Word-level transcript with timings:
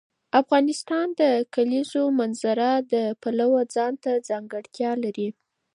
افغانستان 0.41 1.07
د 1.13 1.15
د 1.19 1.21
کلیزو 1.55 2.03
منظره 2.19 2.71
د 2.93 2.95
پلوه 3.21 3.61
ځانته 3.75 4.11
ځانګړتیا 4.29 4.91
لري. 5.03 5.29